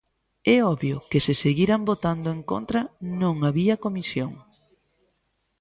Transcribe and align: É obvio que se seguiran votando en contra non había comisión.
É 0.55 0.57
obvio 0.73 0.97
que 1.09 1.19
se 1.25 1.33
seguiran 1.43 1.81
votando 1.91 2.27
en 2.35 2.41
contra 2.51 2.81
non 3.21 3.35
había 3.47 3.81
comisión. 3.85 4.31